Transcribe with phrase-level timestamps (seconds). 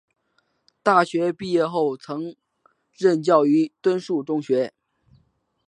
[0.81, 2.35] 大学毕业后曾
[2.97, 4.73] 任教于敦叙中学。